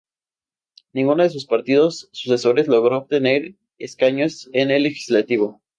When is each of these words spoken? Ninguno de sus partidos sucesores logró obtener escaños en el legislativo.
Ninguno 0.93 1.21
de 1.21 1.29
sus 1.29 1.45
partidos 1.45 2.09
sucesores 2.11 2.67
logró 2.67 2.97
obtener 2.97 3.53
escaños 3.77 4.49
en 4.51 4.71
el 4.71 4.81
legislativo. 4.81 5.61